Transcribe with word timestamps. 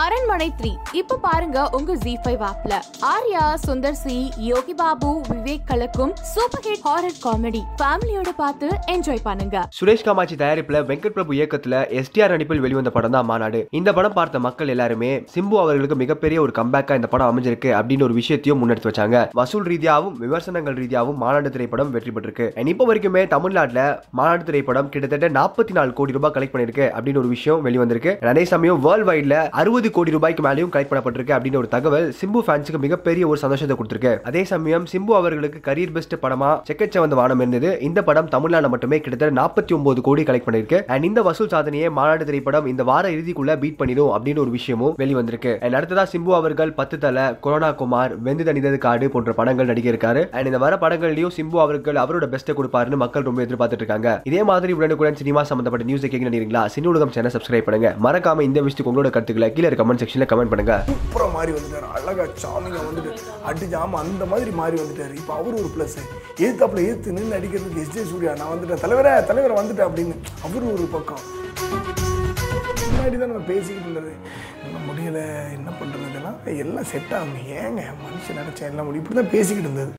அரண்மனை 0.00 0.46
த்ரீ. 0.58 0.70
இப்ப 0.98 1.16
பாருங்க 1.24 1.62
உங்க 1.76 1.94
ஜி 2.02 2.12
ஃபைவ் 2.24 2.42
ஆப்ல 2.50 2.74
ஆர்யா 3.08 3.42
சுந்தர் 3.64 3.98
சி 4.02 4.14
யோகி 4.50 4.74
பாபு 4.78 5.10
விவேக் 5.30 5.66
கலக்கும் 5.70 6.12
சூப்பர் 6.30 6.62
ஹிட் 6.66 6.84
ஹாரர் 6.86 7.18
காமெடி 7.24 7.60
ஃபேமிலியோட 7.80 8.30
பார்த்து 8.38 8.68
என்ஜாய் 8.92 9.20
பண்ணுங்க. 9.26 9.64
சுரேஷ் 9.78 10.04
காமாட்சி 10.06 10.36
தயாரிப்புல 10.42 10.80
வெங்கட் 10.90 11.16
பிரபு 11.16 11.34
இயக்கத்துல 11.38 11.80
எஸ்டிஆர் 12.02 12.32
நடிப்பில் 12.34 12.62
வெளிவந்த 12.66 12.92
படம் 12.94 13.14
தான் 13.16 13.28
மாநாடு. 13.32 13.60
இந்த 13.80 13.92
படம் 13.98 14.16
பார்த்த 14.18 14.40
மக்கள் 14.46 14.72
எல்லாருமே 14.76 15.10
சிம்பு 15.34 15.58
அவர்களுக்கு 15.64 15.98
மிகப்பெரிய 16.04 16.40
ஒரு 16.44 16.54
கம்பேக்கா 16.60 16.98
இந்த 17.00 17.10
படம் 17.16 17.30
அமைஞ்சிருக்கு 17.32 17.72
அப்படின்னு 17.80 18.06
ஒரு 18.08 18.16
விஷயத்தையும் 18.20 18.60
முன்னெடுத்து 18.62 18.90
வச்சாங்க. 18.90 19.26
வசூல் 19.40 19.68
ரீதியாகவும் 19.72 20.16
விமர்சனங்கள் 20.24 20.80
ரீதியாகவும் 20.82 21.20
மாநாடு 21.24 21.54
திரைப்படம் 21.58 21.92
வெற்றி 21.98 22.14
பெற்றிருக்கு. 22.16 22.48
And 22.56 22.72
இப்போ 22.74 22.86
வரைக்குமே 22.92 23.24
தமிழ்நாட்டுல 23.34 23.84
மாநாடு 24.20 24.48
திரைப்படம் 24.48 24.90
கிட்டத்தட்ட 24.96 25.32
நாற்பத்தி 25.38 25.78
நாலு 25.80 25.92
கோடி 26.00 26.18
ரூபாய் 26.18 26.34
கலெக்ட் 26.38 26.56
பண்ணிருக்கு 26.56 26.88
அப்படின்னு 26.96 27.22
ஒரு 27.24 27.32
விஷயம் 27.36 27.62
வெளிவந்திருக்கு. 27.68 28.16
அதே 28.34 28.46
சமயம் 28.54 28.82
வேர்ல்ட் 28.88 29.10
வைட்ல 29.12 29.44
அறுபது 29.60 29.80
கோடி 29.90 30.10
ரூபாய்க்கு 30.10 30.42
மேலேயும் 30.46 30.72
கலெக்ட் 30.74 30.90
பண்ணப்பட்டிருக்கு 30.90 31.34
அப்படின்னு 31.36 31.60
ஒரு 31.62 31.68
தகவல் 31.74 32.06
சிம்பு 32.20 32.40
ஃபேன்ஸுக்கு 32.46 32.80
மிகப்பெரிய 32.84 33.26
ஒரு 33.28 33.38
சந்தோஷத்தை 33.42 33.76
கொடுத்திருக்கு. 33.78 34.12
அதே 34.30 34.44
சமயம் 34.44 34.84
சிம்பு 34.92 35.12
அவர்களுக்கு 35.20 35.60
கரியர் 35.68 35.94
பெஸ்ட் 35.96 36.14
படமா 36.22 36.50
செக்கச்ச 36.68 36.98
வந்த 36.98 37.16
வானம் 37.20 37.42
இருந்தது. 37.42 37.70
இந்த 37.88 38.02
படம் 38.08 38.28
தமிழ்நாடு 38.34 38.68
மட்டுமே 38.68 39.00
கிட்டத்தட்ட 39.00 39.40
நாற்பத்தி 39.40 39.74
ஒன்பது 39.78 40.00
கோடி 40.08 40.22
கலெக்ட் 40.22 40.46
பண்ணிருக்கு 40.46 40.80
அண்ட் 40.86 41.04
இந்த 41.10 41.22
வசூல் 41.28 41.52
சாதனையை 41.54 41.90
மாநாடு 41.98 42.24
திரைப்படம் 42.24 42.66
இந்த 42.72 42.84
வார 42.90 43.10
இறுதிக்குள்ள 43.16 43.58
பீட் 43.64 43.78
பண்ணிடும் 43.80 44.12
அப்படின்னு 44.14 44.42
ஒரு 44.44 44.50
விஷயமும் 44.50 44.94
வெளிவந்திருக்கு. 45.02 45.54
அண்ட் 45.64 45.78
அடுத்ததா 45.78 46.04
சிம்பு 46.12 46.32
அவர்கள் 46.40 46.72
பத்து 46.80 46.98
தலை 46.98 47.24
கொரோனா 47.46 47.72
குமார் 47.72 48.14
வெந்து 48.28 48.44
தனிதது 48.44 48.78
காடு 48.86 49.08
போன்ற 49.08 49.32
படங்கள் 49.32 49.70
நடிக்கிருக்காரு 49.72 50.24
அண்ட் 50.30 50.46
இந்த 50.46 50.58
வர 50.64 50.76
படங்கள்லயும் 50.84 51.34
சிம்பு 51.38 51.58
அவர்கள் 51.64 52.00
அவரோட 52.04 52.28
பெஸ்ட்டை 52.34 52.56
கொடுப்பாருன்னு 52.60 53.02
மக்கள் 53.04 53.26
ரொம்ப 53.28 53.42
எதிர்பார்த்துட்டு 53.46 53.84
இருக்காங்க. 53.84 54.20
இதே 54.30 54.42
மாதிரி 54.50 54.72
உடனுக்குடன் 54.78 55.20
சினிமா 55.22 55.42
சம்பந்தப்பட்ட 55.50 55.86
நியூஸ் 55.90 56.06
கேட்க 56.06 56.28
நினைக்கிறீங்களா? 56.28 56.64
சினி 56.76 56.90
உலகம் 56.92 57.14
சேனல் 57.16 57.34
சப்ஸ்கிரைப் 57.36 57.68
பண்ணுங்க. 57.68 57.90
மறக்காம 58.06 58.46
இந்த 58.48 58.60
விஷயத்துக்கு 58.60 58.92
உங்களோட 58.92 59.10
கருத்துக்களை 59.16 59.50
கீழே 59.52 59.70
கமெண்ட் 59.80 60.02
செக்ஷன்ல 60.02 60.28
கமெண்ட் 60.32 60.52
பண்ணுங்க. 60.52 60.76
சூப்பராக 60.90 61.30
மாறி 61.36 61.52
வந்துட்டார். 61.56 61.88
அழகா 61.96 62.24
சாமிங்காக 62.44 62.84
வந்துட்டு 62.90 63.12
அடிச்சு 63.48 63.76
ஆமாம் 63.82 64.02
அந்த 64.04 64.24
மாதிரி 64.32 64.52
மாறி 64.60 64.76
வந்துட்டார். 64.82 65.14
இப்போ 65.20 65.34
அவர் 65.40 65.58
ஒரு 65.62 65.70
ப்ளஸ் 65.76 65.98
ஏத்தாப்புல 66.46 66.84
ஏத்து 66.90 67.16
நின்று 67.18 67.38
அடிக்கிறதுக்கு 67.38 67.82
எஸ் 67.84 67.94
ஜே 67.96 68.04
சூர்யா 68.12 68.34
நான் 68.42 68.52
வந்துட்டேன். 68.54 68.82
தலைவரே 68.84 69.14
தலைவரை 69.30 69.56
வந்துட்டேன் 69.60 69.88
அப்படின்னு 69.88 70.16
அவர் 70.46 70.70
ஒரு 70.76 70.86
பக்கம். 70.96 71.24
முன்னாடி 72.86 73.16
தான் 73.20 73.30
நம்ம 73.32 73.44
பேசிக்கிட்டு 73.52 73.86
இருந்தது. 73.88 74.10
இன்னும் 74.64 74.86
முடியலை. 74.88 75.22
என்ன 75.56 75.68
பண்ணுறதுன்னா 75.78 76.30
எல்லாம் 76.62 76.88
செட் 76.90 77.14
ஆகும் 77.18 77.46
ஏங்க 77.60 77.82
மனுஷன் 78.02 78.38
நினச்சா 78.40 78.64
எல்லாம் 78.70 78.86
முடியும்? 78.88 79.04
இப்படி 79.04 79.18
தான் 79.20 79.32
பேசிக்கிட்டு 79.34 79.68
இருந்தது. 79.68 79.90